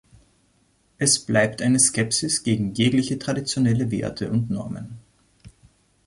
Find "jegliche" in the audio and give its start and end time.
2.73-3.19